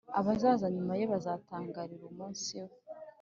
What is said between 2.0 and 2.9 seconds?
umunsi we,